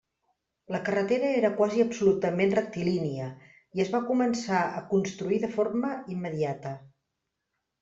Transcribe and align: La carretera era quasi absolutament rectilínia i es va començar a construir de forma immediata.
La 0.75 0.79
carretera 0.85 1.27
era 1.41 1.51
quasi 1.59 1.83
absolutament 1.83 2.55
rectilínia 2.59 3.29
i 3.81 3.85
es 3.85 3.93
va 3.97 4.03
començar 4.09 4.63
a 4.81 4.83
construir 4.97 5.41
de 5.47 5.53
forma 5.61 5.95
immediata. 6.19 6.75